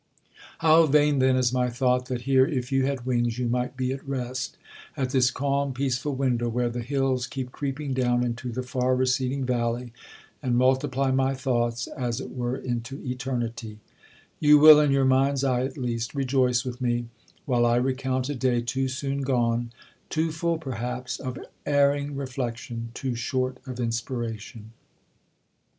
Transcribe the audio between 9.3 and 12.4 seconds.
valley and multiply my thoughts as it